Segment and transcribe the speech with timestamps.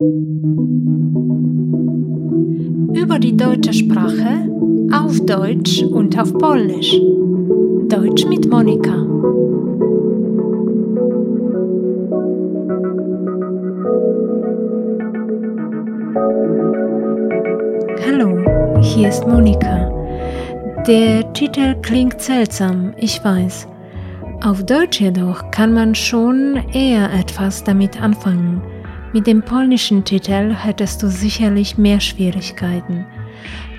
[0.00, 0.06] Über
[3.18, 4.48] die deutsche Sprache
[4.92, 6.92] auf Deutsch und auf Polnisch.
[7.88, 8.92] Deutsch mit Monika.
[18.06, 18.38] Hallo,
[18.80, 19.90] hier ist Monika.
[20.86, 23.66] Der Titel klingt seltsam, ich weiß.
[24.44, 28.62] Auf Deutsch jedoch kann man schon eher etwas damit anfangen.
[29.12, 33.06] Mit dem polnischen Titel hättest du sicherlich mehr Schwierigkeiten.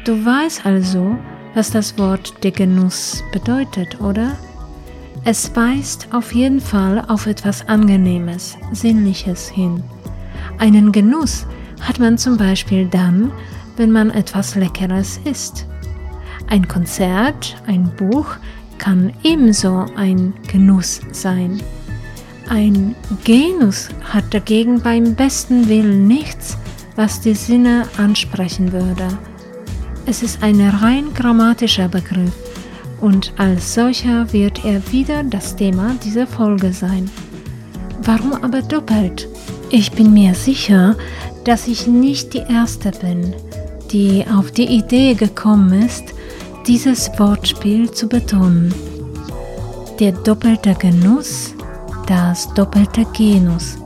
[0.04, 1.16] Du weißt also,
[1.54, 4.36] was das Wort der Genuss bedeutet, oder?
[5.26, 9.84] Es weist auf jeden Fall auf etwas Angenehmes, Sinnliches hin.
[10.58, 11.46] Einen Genuss
[11.82, 13.32] hat man zum Beispiel dann,
[13.78, 15.68] wenn man etwas Leckeres isst.
[16.48, 18.36] Ein Konzert, ein Buch
[18.80, 21.62] kann ebenso ein Genuss sein.
[22.50, 26.58] Ein Genus hat dagegen beim besten Willen nichts,
[26.96, 29.08] was die Sinne ansprechen würde.
[30.08, 32.34] Es ist ein rein grammatischer Begriff
[33.02, 37.12] und als solcher wird er wieder das Thema dieser Folge sein.
[38.02, 39.28] Warum aber doppelt?
[39.70, 40.98] Ich bin mir sicher,
[41.44, 43.36] dass ich nicht die Erste bin,
[43.92, 46.16] die auf die Idee gekommen ist,
[46.66, 48.74] dieses Wortspiel zu betonen.
[50.00, 51.54] Der doppelte Genuss,
[52.10, 53.78] das doppelte Genus.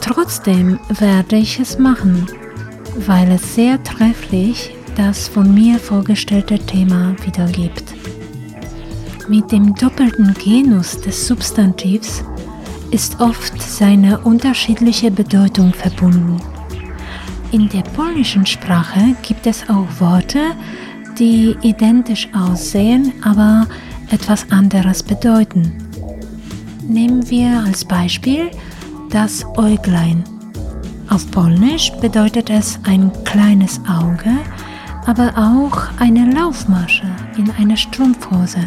[0.00, 2.26] Trotzdem werde ich es machen,
[3.06, 7.94] weil es sehr trefflich das von mir vorgestellte Thema wiedergibt.
[9.28, 12.24] Mit dem doppelten Genus des Substantivs
[12.90, 16.40] ist oft seine unterschiedliche Bedeutung verbunden.
[17.50, 20.40] In der polnischen Sprache gibt es auch Worte,
[21.18, 23.66] die identisch aussehen, aber
[24.10, 25.87] etwas anderes bedeuten.
[26.88, 28.50] Nehmen wir als Beispiel
[29.10, 30.24] das Äuglein.
[31.10, 34.30] Auf Polnisch bedeutet es ein kleines Auge,
[35.04, 37.04] aber auch eine Laufmasche
[37.36, 38.60] in einer Strumpfhose.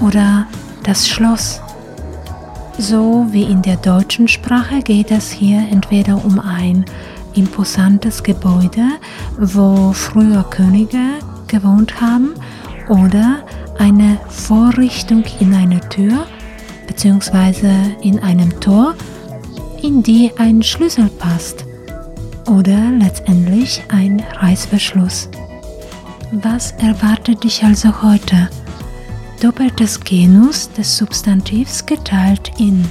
[0.00, 0.48] Oder
[0.82, 1.60] das Schloss.
[2.76, 6.84] So wie in der deutschen Sprache geht es hier entweder um ein
[7.34, 8.88] imposantes Gebäude,
[9.38, 11.04] wo früher Könige
[11.46, 12.34] gewohnt haben,
[12.88, 13.44] oder
[13.78, 16.26] eine Vorrichtung in einer Tür
[16.96, 17.94] bzw.
[18.00, 18.94] in einem Tor,
[19.82, 21.64] in die ein Schlüssel passt
[22.46, 25.28] oder letztendlich ein Reißverschluss.
[26.32, 28.48] Was erwartet dich also heute?
[29.40, 32.84] Doppeltes Genus des Substantivs geteilt in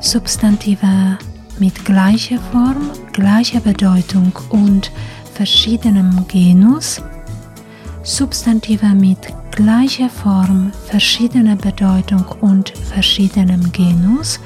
[0.00, 1.18] Substantive
[1.58, 4.90] mit gleicher Form, gleicher Bedeutung und
[5.34, 7.02] verschiedenem Genus,
[8.02, 9.18] Substantive mit
[9.50, 14.40] gleicher Form, verschiedener Bedeutung und verschiedenem Genus,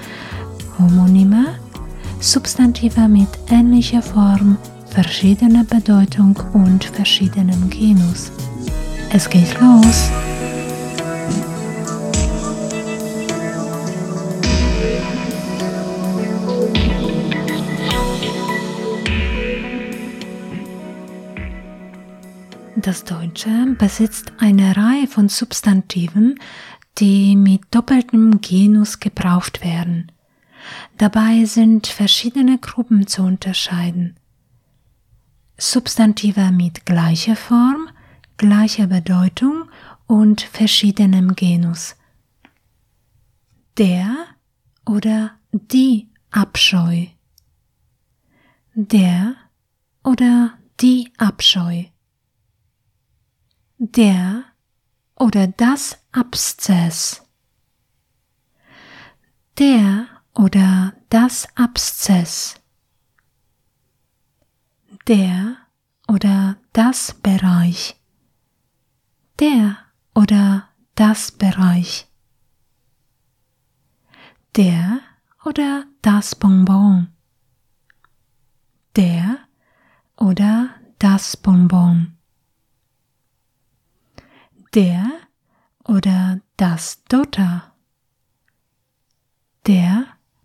[0.79, 1.55] Homonyme,
[2.19, 4.57] Substantive mit ähnlicher Form,
[4.87, 8.33] verschiedener Bedeutung und verschiedenem Genus.
[9.13, 10.11] Es geht los!
[22.85, 26.39] Das Deutsche besitzt eine Reihe von Substantiven,
[26.99, 30.13] die mit doppeltem Genus gebraucht werden.
[30.99, 34.17] Dabei sind verschiedene Gruppen zu unterscheiden.
[35.57, 37.89] Substantive mit gleicher Form,
[38.37, 39.71] gleicher Bedeutung
[40.07, 41.97] und verschiedenem Genus.
[43.79, 44.15] Der
[44.85, 47.07] oder die Abscheu.
[48.75, 49.37] Der
[50.03, 50.53] oder
[50.83, 51.85] die Abscheu.
[53.87, 54.45] Der
[55.15, 57.23] oder das Abszess.
[59.59, 62.55] Der oder das Abszess.
[65.07, 65.59] Der
[66.09, 68.01] oder das Bereich.
[69.39, 69.77] Der
[70.15, 72.09] oder das Bereich.
[74.57, 75.01] Der
[75.45, 77.13] oder das Bonbon.
[78.97, 79.41] Der
[80.17, 82.14] oder das Bonbon.
[84.75, 85.09] Der
[85.85, 87.73] oder das Dotter.
[89.69, 90.05] Der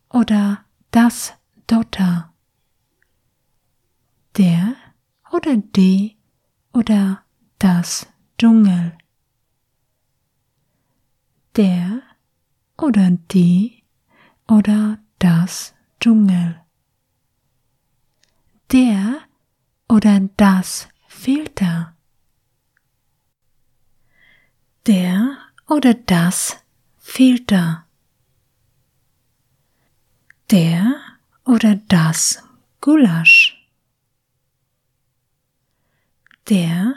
[0.10, 1.34] oder das
[1.66, 2.32] Dotter.
[4.38, 4.76] Der
[5.32, 6.16] oder die
[6.74, 7.24] oder
[7.58, 8.96] das Dschungel.
[11.56, 12.04] Der
[12.78, 13.84] oder die
[14.48, 16.62] oder das Dschungel.
[18.72, 19.22] Der
[19.88, 21.96] oder das Filter.
[24.90, 25.38] Der
[25.68, 26.58] oder das
[26.98, 27.86] Filter
[30.52, 30.96] der
[31.46, 32.44] oder das
[32.82, 33.56] Gulasch.
[36.50, 36.96] Der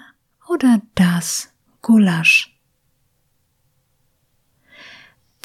[0.48, 1.52] oder das
[1.82, 2.56] Gulasch.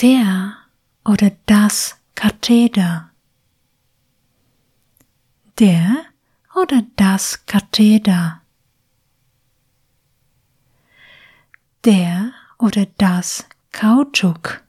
[0.01, 0.55] Der
[1.03, 3.09] oder das Katheder.
[5.59, 6.05] Der
[6.55, 8.41] oder das Katheder.
[11.83, 14.63] Der oder das Kautschuk.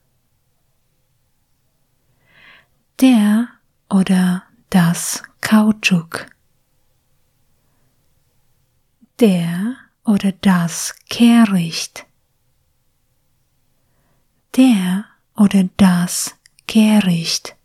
[3.01, 3.49] Der
[3.89, 6.27] oder das Kautschuk.
[9.21, 12.07] Der oder das Kehricht.
[14.57, 15.05] Der
[15.37, 16.35] oder das
[16.67, 17.57] Kehricht.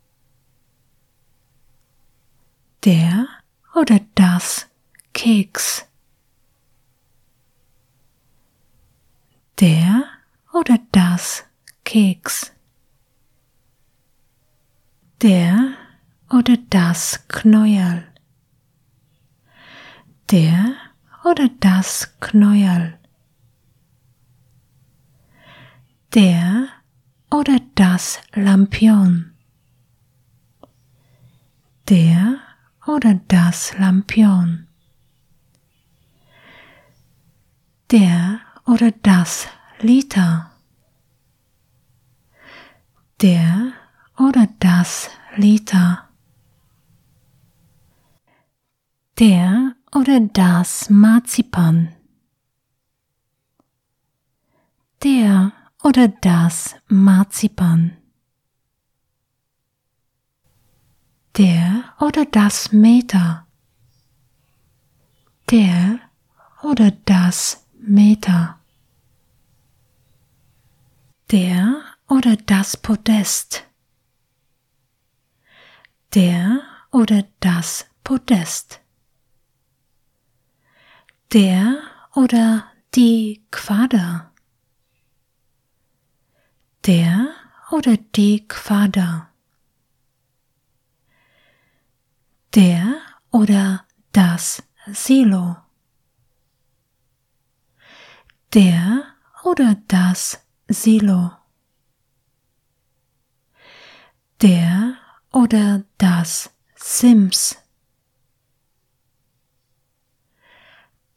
[2.85, 3.27] Der
[3.75, 4.67] oder das
[5.13, 5.85] Keks.
[9.59, 10.03] Der
[10.51, 11.45] oder das
[11.83, 12.51] Keks.
[15.21, 15.73] Der
[16.29, 18.07] oder das Knäuel.
[20.31, 20.73] Der
[21.23, 22.97] oder das Knäuel.
[26.13, 26.67] Der
[27.31, 29.33] oder das Lampion.
[31.89, 32.39] Der
[32.87, 34.67] oder das Lampion.
[37.91, 39.47] Der oder das
[39.79, 40.51] Liter.
[43.21, 43.73] Der
[44.17, 46.09] oder das Liter.
[49.19, 51.93] Der oder das Marzipan.
[55.03, 55.51] Der
[55.83, 57.97] oder das Marzipan.
[61.37, 63.45] Der oder das Meter.
[65.49, 65.99] Der
[66.61, 68.61] oder das Meter.
[71.31, 73.65] Der oder das Podest.
[76.13, 78.79] Der oder das Podest.
[81.33, 81.77] Der
[82.15, 84.31] oder die Quader.
[86.85, 87.33] Der
[87.71, 89.29] oder die Quader.
[92.55, 92.95] Der
[93.29, 95.62] oder das Silo.
[98.53, 99.03] Der
[99.43, 101.31] oder das Silo.
[104.43, 104.95] Der
[105.31, 107.57] oder das Sims.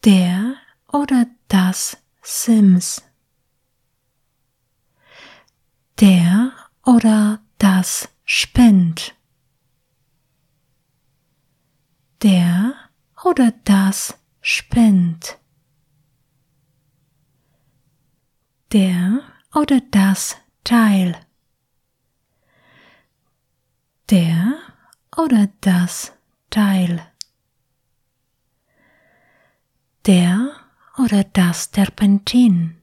[0.02, 0.54] Der
[0.90, 3.02] oder das Sims.
[6.00, 6.52] Der
[6.86, 9.14] oder das Spend.
[12.22, 12.74] Der
[13.22, 15.38] oder das Spend.
[18.72, 19.22] Der
[19.54, 21.14] oder das Teil.
[24.10, 24.54] Der
[25.16, 26.12] oder das
[26.50, 27.00] Teil.
[30.04, 30.50] Der
[30.98, 32.76] oder das Terpentin.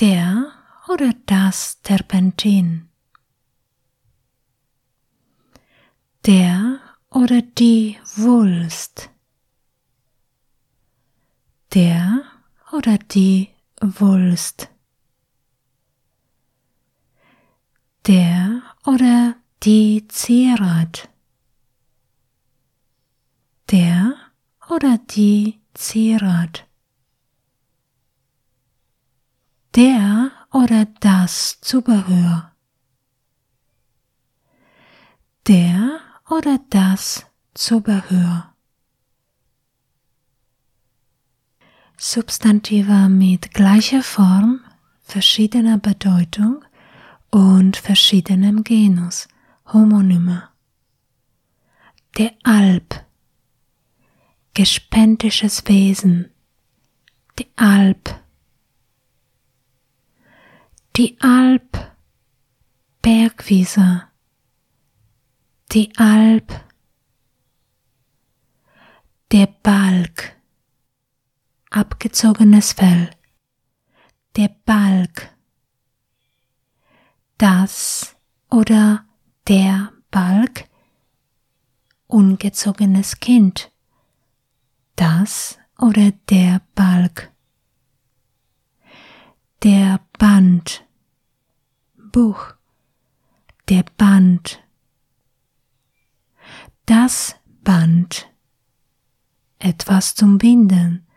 [0.00, 0.52] Der
[0.88, 2.88] oder das Terpentin.
[6.26, 6.80] Der
[7.10, 9.10] oder die Wulst.
[11.72, 12.37] Der
[12.72, 13.48] oder die
[13.80, 14.68] Wulst.
[18.06, 21.08] Der oder die Zierat.
[23.70, 24.14] Der
[24.70, 26.66] oder die Zierat.
[29.74, 32.52] Der oder das Zubehör.
[35.46, 38.54] Der oder das Zubehör.
[42.00, 44.60] Substantiva mit gleicher Form,
[45.02, 46.64] verschiedener Bedeutung
[47.28, 49.26] und verschiedenem Genus,
[49.72, 50.48] Homonyme.
[52.16, 53.04] Der Alp,
[54.54, 56.30] gespenstisches Wesen,
[57.36, 58.14] die Alp,
[60.94, 61.96] die Alp,
[63.02, 64.04] Bergwiese,
[65.72, 66.64] die Alp,
[69.32, 70.37] der Balk,
[71.70, 73.10] abgezogenes Fell,
[74.36, 75.34] der Balk,
[77.36, 78.16] das
[78.50, 79.04] oder
[79.46, 80.68] der Balk,
[82.06, 83.70] ungezogenes Kind,
[84.96, 87.32] das oder der Balk,
[89.62, 90.86] der Band,
[92.12, 92.54] Buch,
[93.68, 94.62] der Band,
[96.86, 98.30] das Band,
[99.58, 101.07] etwas zum Binden,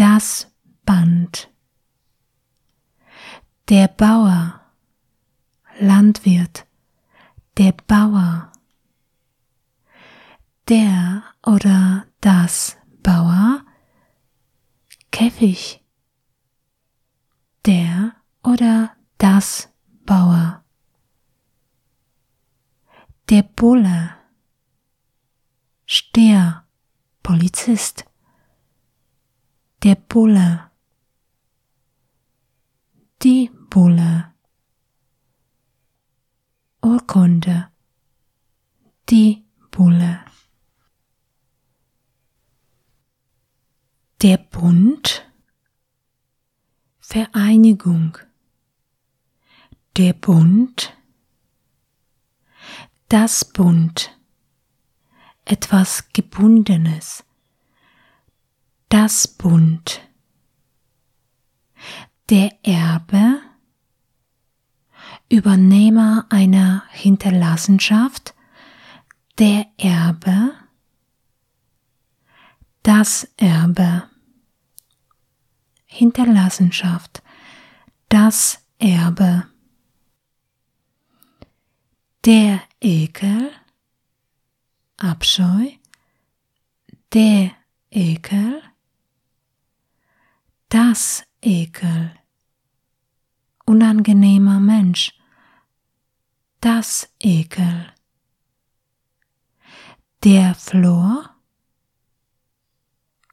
[0.00, 0.50] das
[0.86, 1.50] Band,
[3.68, 4.62] der Bauer,
[5.78, 6.66] Landwirt,
[7.58, 8.50] der Bauer,
[10.70, 13.62] der oder das Bauer,
[15.10, 15.84] Käfig.
[17.66, 19.68] Der oder das
[20.06, 20.64] Bauer.
[23.28, 24.14] Der Bulle,
[25.84, 26.64] Steher,
[27.22, 28.09] Polizist.
[29.82, 30.70] Der Bulle,
[33.22, 34.34] die Bulle,
[36.82, 37.70] Urkunde,
[39.08, 40.20] die Bulle.
[44.20, 45.26] Der Bund,
[46.98, 48.18] Vereinigung,
[49.96, 50.94] der Bund,
[53.08, 54.14] das Bund,
[55.46, 57.24] etwas Gebundenes,
[58.90, 60.00] das Bund,
[62.28, 63.40] der Erbe,
[65.28, 68.34] Übernehmer einer Hinterlassenschaft,
[69.38, 70.54] der Erbe,
[72.82, 74.10] das Erbe,
[75.86, 77.22] Hinterlassenschaft,
[78.08, 79.46] das Erbe,
[82.24, 83.52] der Ekel,
[84.96, 85.70] Abscheu,
[87.12, 87.52] der
[87.92, 88.62] Ekel,
[90.70, 92.14] das Ekel,
[93.66, 95.12] unangenehmer Mensch,
[96.60, 97.92] das Ekel,
[100.22, 101.34] der Flor,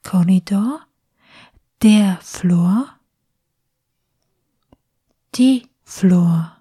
[0.02, 0.84] Korridor,
[1.80, 2.88] der Flur,
[5.36, 6.56] die Flur,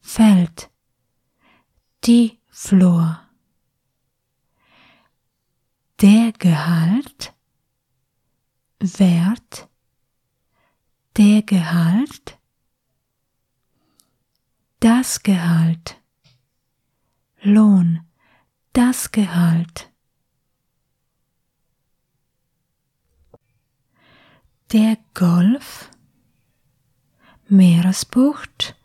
[0.00, 0.68] Feld,
[2.02, 3.20] die Flur,
[6.00, 7.37] der Gehalt,
[8.80, 9.68] Wert,
[11.16, 12.38] der Gehalt,
[14.78, 16.00] das Gehalt,
[17.42, 18.06] Lohn,
[18.72, 19.90] das Gehalt.
[24.70, 25.90] Der Golf,
[27.48, 28.76] Meeresbucht,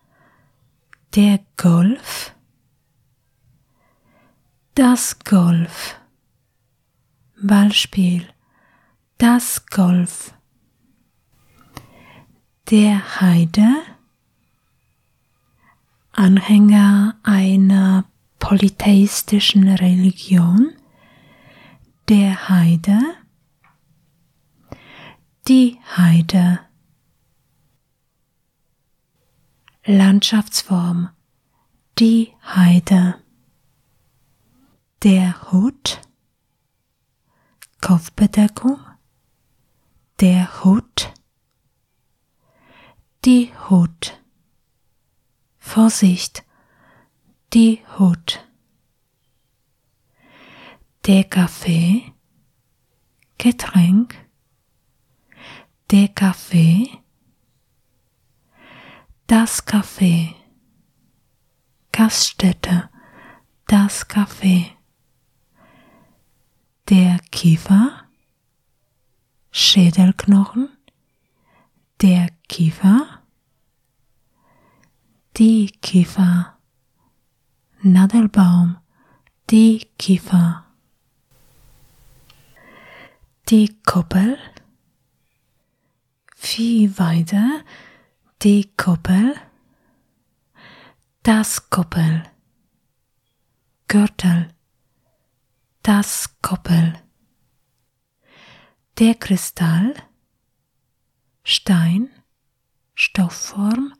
[1.13, 2.33] der Golf,
[4.73, 5.99] das Golf,
[7.39, 8.32] Ballspiel,
[9.17, 10.33] das Golf,
[12.69, 13.67] der Heide,
[16.11, 18.05] Anhänger einer
[18.39, 20.73] polytheistischen Religion,
[22.07, 22.99] der Heide,
[25.47, 26.59] die Heide.
[29.85, 31.09] Landschaftsform.
[31.99, 33.15] Die Heide.
[35.03, 35.99] Der Hut.
[37.81, 38.79] Kopfbedeckung.
[40.19, 41.13] Der Hut.
[43.25, 44.21] Die Hut.
[45.59, 46.43] Vorsicht.
[47.53, 48.47] Die Hut.
[51.05, 52.13] Der Kaffee.
[53.37, 54.23] Getränk
[55.93, 56.89] der Kaffee,
[59.27, 60.33] das Kaffee,
[61.91, 62.89] Gaststätte,
[63.67, 64.71] das Kaffee,
[66.89, 68.02] der Kiefer,
[69.55, 70.67] Schädelknochen,
[72.01, 73.21] der Kiefer,
[75.37, 76.57] die Kiefer,
[77.83, 78.77] Nadelbaum,
[79.51, 80.65] die Kiefer,
[83.49, 84.39] die Kuppel,
[86.35, 87.63] Viehweide,
[88.41, 89.35] die Kuppel,
[91.21, 92.23] das Kuppel,
[93.87, 94.47] Gürtel,
[95.83, 97.02] das Kuppel,
[98.99, 99.95] der Kristall,
[101.43, 102.09] Stein,
[102.93, 103.93] Stoffform,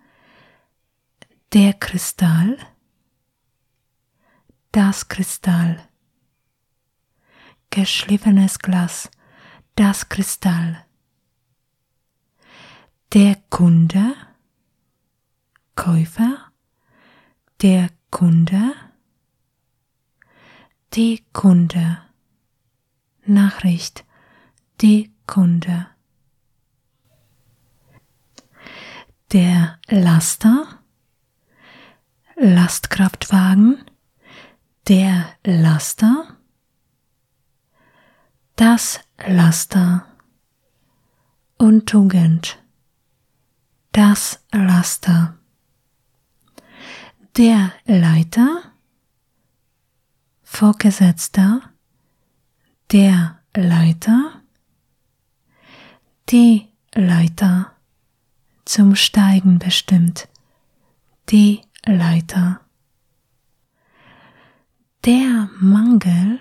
[1.51, 2.57] der Kristall,
[4.71, 5.89] das Kristall,
[7.71, 9.09] geschliffenes Glas,
[9.75, 10.85] das Kristall.
[13.13, 14.13] Der Kunde,
[15.75, 16.51] Käufer,
[17.63, 18.73] der Kunde,
[20.93, 21.99] die Kunde,
[23.25, 24.05] Nachricht,
[24.83, 25.87] die Kunde.
[29.31, 30.79] Der Laster,
[32.35, 33.83] Lastkraftwagen,
[34.87, 36.37] der Laster,
[38.55, 40.05] das Laster,
[41.57, 42.59] Untugend
[43.93, 45.37] das Raster.
[47.37, 48.73] Der Leiter,
[50.43, 51.61] Vorgesetzter,
[52.91, 54.42] der Leiter,
[56.29, 57.71] die Leiter,
[58.65, 60.27] zum Steigen bestimmt,
[61.29, 62.61] die Leiter.
[65.05, 66.39] Der Mangel,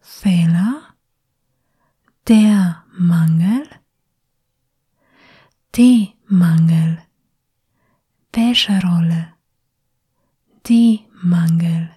[0.00, 0.82] Fehler,
[2.26, 3.68] der Mangel,
[5.76, 6.98] die Mangel,
[8.32, 9.32] welche Rolle,
[10.66, 11.90] die Mangel,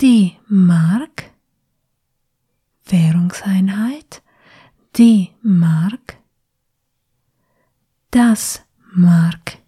[0.00, 1.30] die Mark,
[2.84, 4.22] Währungseinheit,
[4.96, 6.18] die Mark,
[8.12, 9.58] das Mark,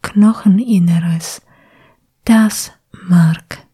[0.00, 1.42] Knocheninneres,
[2.24, 3.66] das Mark,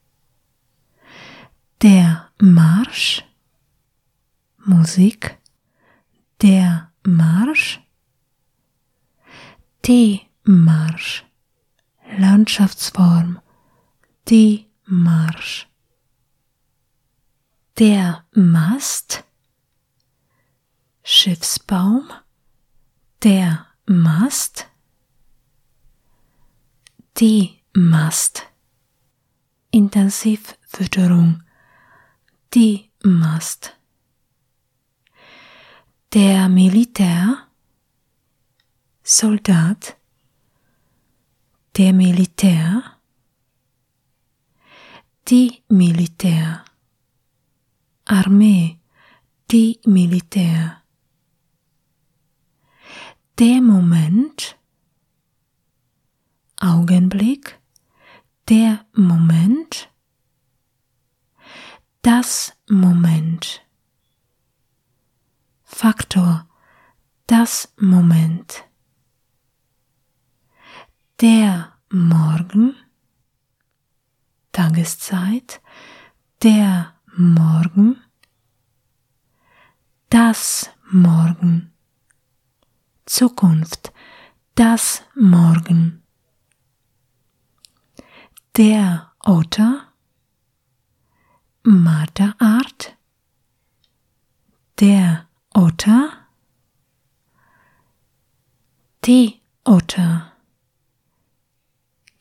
[1.82, 3.24] der Marsch,
[4.56, 5.38] Musik,
[6.40, 7.80] der Marsch,
[9.84, 11.26] die Marsch,
[12.16, 13.38] Landschaftsform,
[14.28, 15.68] die Marsch,
[17.78, 19.27] der Mast,
[21.10, 22.10] Schiffsbaum,
[23.22, 24.66] der Mast,
[27.16, 28.42] die Mast,
[29.70, 31.42] Intensivfütterung,
[32.52, 33.74] die Mast,
[36.12, 37.38] der Militär,
[39.02, 39.96] Soldat,
[41.78, 42.82] der Militär,
[45.26, 46.66] die Militär,
[48.04, 48.78] Armee,
[49.50, 50.82] die Militär.
[53.38, 54.58] Der Moment,
[56.60, 57.60] Augenblick,
[58.48, 59.92] der Moment,
[62.02, 63.64] das Moment,
[65.62, 66.48] Faktor,
[67.28, 68.64] das Moment,
[71.20, 72.74] der Morgen,
[74.50, 75.60] Tageszeit,
[76.42, 78.02] der Morgen,
[80.10, 81.72] das Morgen,
[83.08, 83.92] Zukunft,
[84.54, 86.02] das Morgen,
[88.54, 89.94] der Otter,
[91.62, 92.98] Marterart,
[94.78, 96.28] der Otter,
[99.06, 100.32] die Otter,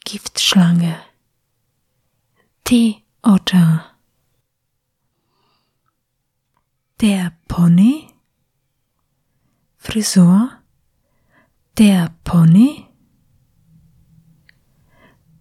[0.06, 0.98] Giftschlange,
[2.68, 3.98] die Otter,
[7.02, 8.14] der Pony,
[9.76, 10.57] Frisur,
[11.78, 12.88] der Pony,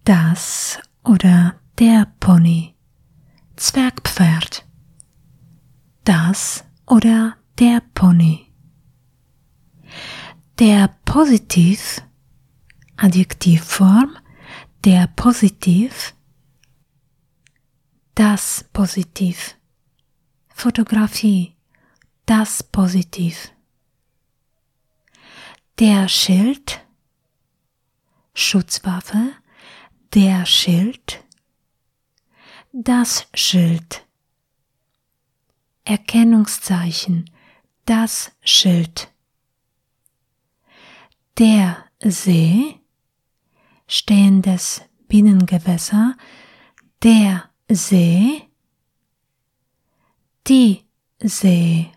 [0.03, 2.75] das oder der Pony,
[3.55, 4.63] Zwergpferd,
[6.03, 8.53] das oder der Pony.
[10.59, 12.03] Der Positiv,
[12.97, 14.15] Adjektivform,
[14.85, 16.13] der Positiv,
[18.13, 19.55] das Positiv.
[20.49, 21.55] Fotografie,
[22.27, 23.51] das Positiv.
[25.79, 26.83] Der Schild,
[28.33, 29.33] Schutzwaffe,
[30.11, 31.23] der Schild,
[32.73, 34.03] das Schild.
[35.85, 37.29] Erkennungszeichen,
[37.85, 39.13] das Schild.
[41.37, 42.79] Der See,
[43.87, 46.17] stehendes Binnengewässer,
[47.03, 48.49] der See,
[50.47, 50.85] die
[51.21, 51.91] See,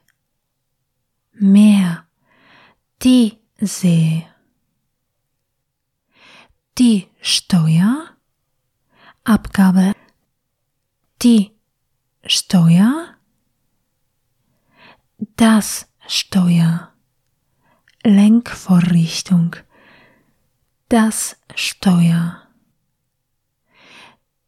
[1.33, 2.07] Meer,
[3.03, 4.27] die See,
[6.79, 8.16] die Steuer,
[9.23, 9.94] Abgabe,
[11.20, 11.53] die
[12.25, 13.16] Steuer,
[15.37, 16.94] das Steuer,
[18.03, 19.57] Lenkvorrichtung,
[20.88, 22.40] das Steuer,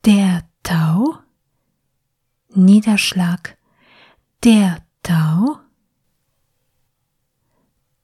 [0.06, 1.18] der Tau,
[2.48, 3.58] Niederschlag,
[4.42, 5.58] der Tau,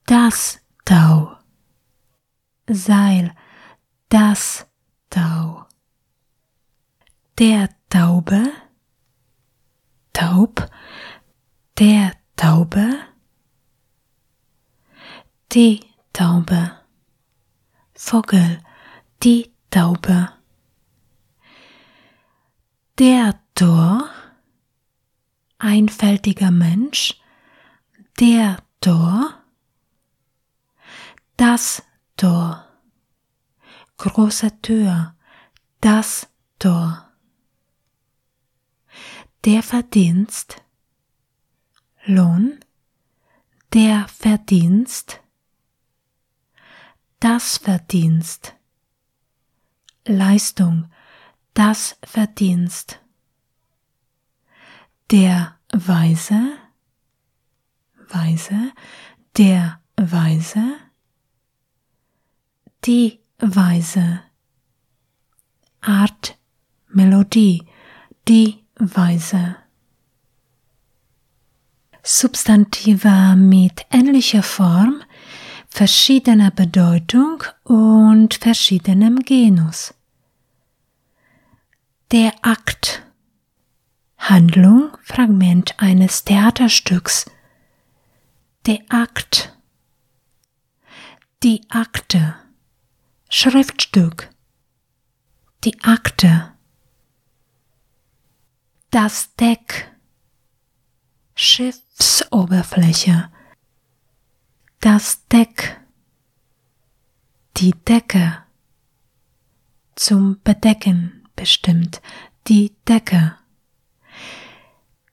[0.05, 1.37] das Tau,
[2.66, 3.35] Seil,
[4.09, 4.66] das
[5.11, 5.66] Tau,
[7.38, 8.51] der Taube,
[10.14, 10.66] Taub,
[11.79, 13.01] der Taube,
[15.53, 15.81] die
[16.14, 16.72] Taube,
[17.92, 18.62] Vogel,
[19.22, 20.33] die Taube,
[22.98, 24.09] der Tor,
[25.59, 27.20] einfältiger Mensch,
[28.18, 29.38] der Tor,
[31.38, 31.85] das
[32.16, 32.66] Tor,
[33.96, 35.14] große Tür,
[35.81, 37.09] das Tor,
[39.44, 40.61] der Verdienst,
[42.05, 42.59] Lohn,
[43.72, 45.20] der Verdienst,
[47.20, 48.57] das Verdienst,
[50.05, 50.90] Leistung,
[51.55, 53.01] das Verdienst.
[55.12, 56.59] Der Weise,
[58.09, 58.72] Weise,
[59.37, 60.88] der Weise,
[62.85, 64.21] die Weise,
[65.81, 66.37] Art,
[66.88, 67.67] Melodie,
[68.27, 69.57] die Weise.
[72.03, 75.03] Substantive mit ähnlicher Form,
[75.69, 79.95] verschiedener Bedeutung und verschiedenem Genus.
[82.11, 83.03] Der Akt
[84.19, 87.31] Handlung, Fragment eines Theaterstücks.
[88.67, 89.57] Der Akt.
[91.43, 92.35] Die Akte.
[93.31, 94.31] Schriftstück.
[95.62, 96.55] Die Akte.
[98.91, 99.95] Das Deck.
[101.35, 103.31] Schiffsoberfläche.
[104.81, 105.79] Das Deck.
[107.59, 108.45] Die Decke.
[109.95, 112.01] Zum Bedecken bestimmt.
[112.47, 113.37] Die Decke.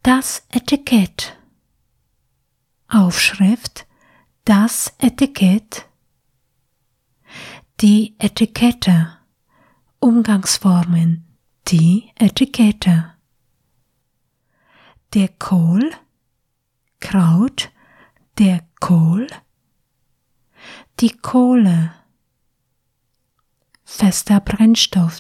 [0.04, 1.38] Das Etikett.
[2.88, 3.86] Aufschrift.
[4.46, 5.86] Das Etikett.
[7.82, 9.18] Die Etikette.
[10.00, 11.26] Umgangsformen.
[11.68, 13.14] Die Etikette.
[15.14, 15.92] Der Kohl.
[17.00, 17.72] Kraut.
[18.38, 19.28] Der Kohl.
[21.00, 21.94] Die Kohle.
[23.84, 25.20] Fester Brennstoff.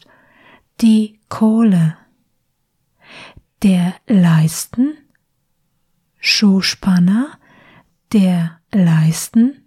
[0.81, 1.97] Die Kohle
[3.65, 4.95] der Leisten,
[6.19, 7.39] Schuhspanner,
[8.13, 9.64] der Leisten,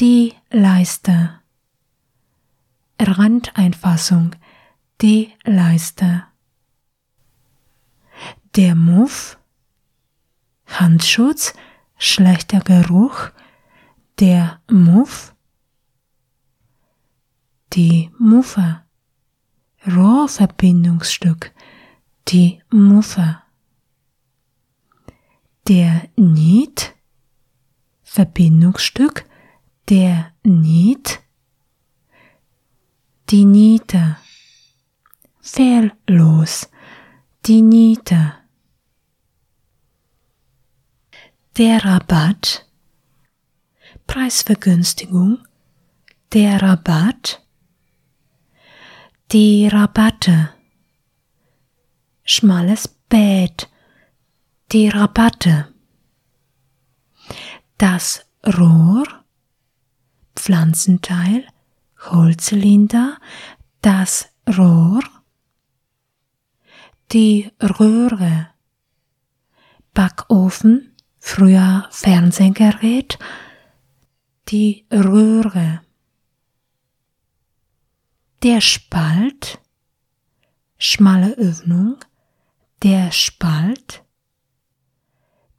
[0.00, 1.40] die Leiste,
[3.00, 4.36] Randeinfassung,
[5.00, 6.24] die Leiste,
[8.54, 9.38] der Muff,
[10.66, 11.54] Handschutz,
[11.96, 13.30] schlechter Geruch,
[14.20, 15.34] der Muff,
[17.72, 18.82] die Muffe,
[19.86, 21.52] Rohrverbindungsstück,
[22.28, 23.40] die Muffe.
[25.66, 26.94] Der Niet,
[28.02, 29.27] Verbindungsstück,
[29.88, 31.20] der Niet,
[33.30, 34.16] die Niete,
[35.40, 36.68] fehllos,
[37.46, 38.34] die Niete.
[41.56, 42.66] Der Rabatt,
[44.06, 45.38] Preisvergünstigung,
[46.32, 47.42] der Rabatt,
[49.32, 50.50] die Rabatte,
[52.24, 53.68] schmales Bett,
[54.70, 55.74] die Rabatte,
[57.78, 59.17] das Rohr,
[60.38, 61.44] Pflanzenteil,
[61.98, 63.18] Holzzylinder,
[63.82, 65.00] das Rohr,
[67.10, 68.48] die Röhre,
[69.92, 73.18] Backofen, früher Fernsehgerät,
[74.48, 75.82] die Röhre,
[78.44, 79.60] der Spalt,
[80.78, 81.96] schmale Öffnung,
[82.84, 84.04] der Spalt,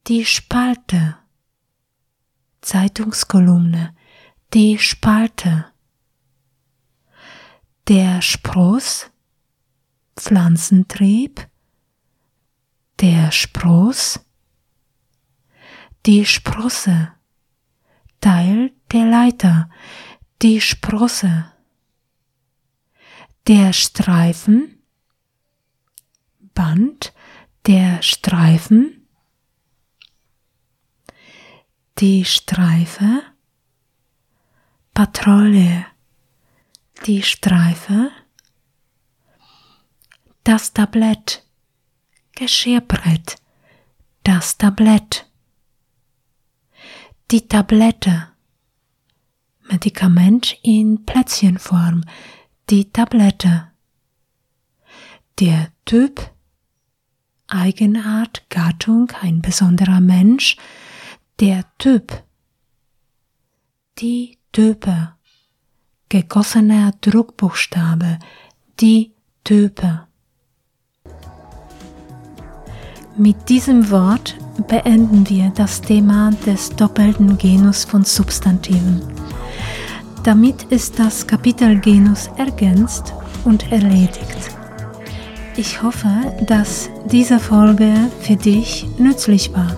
[0.07, 1.17] die Spalte,
[2.61, 3.93] Zeitungskolumne,
[4.53, 5.71] die Spalte,
[7.87, 9.11] der Spross,
[10.15, 11.47] Pflanzentrieb,
[12.99, 14.19] der Spross,
[16.07, 17.13] die Sprosse,
[18.21, 19.69] Teil der Leiter,
[20.41, 21.53] die Sprosse,
[23.47, 24.81] der Streifen,
[26.55, 27.13] Band,
[27.67, 29.07] der Streifen,
[31.99, 33.21] die Streife,
[34.99, 35.85] Patrouille,
[37.05, 38.11] die Streife,
[40.43, 41.45] das Tablett,
[42.33, 43.37] Geschirrbrett,
[44.23, 45.25] das Tablett,
[47.31, 48.27] die Tablette,
[49.69, 52.03] Medikament in Plätzchenform,
[52.69, 53.71] die Tablette,
[55.39, 56.29] der Typ,
[57.47, 60.57] Eigenart, Gattung, ein besonderer Mensch,
[61.39, 62.21] der Typ,
[63.99, 65.09] die Type,
[66.09, 68.17] gegossener Druckbuchstabe,
[68.79, 69.11] die
[69.43, 70.07] Type.
[73.15, 74.35] Mit diesem Wort
[74.67, 79.01] beenden wir das Thema des doppelten Genus von Substantiven.
[80.23, 83.13] Damit ist das Kapitel Genus ergänzt
[83.45, 84.49] und erledigt.
[85.57, 86.09] Ich hoffe,
[86.47, 89.77] dass diese Folge für dich nützlich war.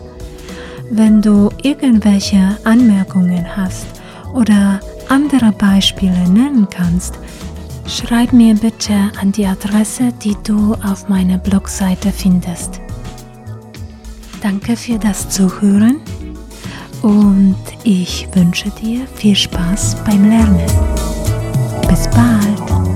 [0.89, 4.00] Wenn du irgendwelche Anmerkungen hast
[4.33, 7.19] oder andere Beispiele nennen kannst,
[7.87, 12.81] schreib mir bitte an die Adresse, die du auf meiner Blogseite findest.
[14.41, 16.01] Danke für das Zuhören
[17.01, 20.65] und ich wünsche dir viel Spaß beim Lernen.
[21.87, 22.90] Bis bald!